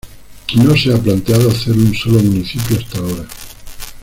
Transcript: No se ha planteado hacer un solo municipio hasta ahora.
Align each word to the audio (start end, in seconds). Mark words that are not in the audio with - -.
No 0.55 0.75
se 0.75 0.91
ha 0.91 0.97
planteado 0.97 1.51
hacer 1.51 1.73
un 1.73 1.93
solo 1.93 2.17
municipio 2.23 2.75
hasta 2.75 2.97
ahora. 2.97 3.27